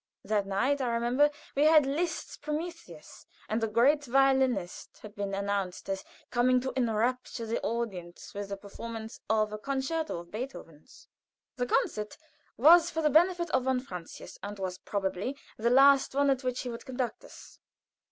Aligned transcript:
That 0.23 0.47
night 0.47 0.81
I 0.81 0.87
remember 0.87 1.29
we 1.55 1.65
had 1.65 1.85
Liszt's 1.85 2.35
"Prometheus," 2.35 3.27
and 3.47 3.63
a 3.63 3.67
great 3.67 4.05
violinist 4.05 4.97
had 5.03 5.13
been 5.13 5.35
announced 5.35 5.87
as 5.89 6.03
coming 6.31 6.59
to 6.61 6.73
enrapture 6.75 7.45
the 7.45 7.61
audience 7.61 8.33
with 8.33 8.49
the 8.49 8.57
performance 8.57 9.19
of 9.29 9.53
a 9.53 9.59
Concerto 9.59 10.17
of 10.17 10.31
Beethoven's. 10.31 11.07
The 11.57 11.67
concert 11.67 12.17
was 12.57 12.89
for 12.89 13.03
the 13.03 13.11
benefit 13.11 13.51
of 13.51 13.65
von 13.65 13.79
Francius, 13.79 14.39
and 14.41 14.57
was 14.57 14.79
probably 14.79 15.37
the 15.57 15.69
last 15.69 16.15
one 16.15 16.31
at 16.31 16.43
which 16.43 16.61
he 16.61 16.69
would 16.69 16.83
conduct 16.83 17.23
us. 17.23 17.59